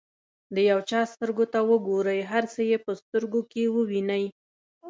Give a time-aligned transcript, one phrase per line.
[0.55, 4.25] د یو چا سترګو ته وګورئ هر څه یې په سترګو کې ووینئ.